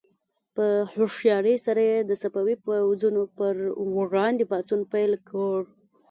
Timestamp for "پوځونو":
2.63-3.21